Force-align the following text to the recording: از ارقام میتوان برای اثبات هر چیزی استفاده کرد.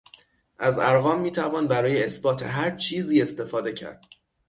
از 0.59 0.79
ارقام 0.79 1.21
میتوان 1.21 1.67
برای 1.67 2.03
اثبات 2.03 2.43
هر 2.43 2.75
چیزی 2.75 3.21
استفاده 3.21 3.73
کرد. 3.73 4.05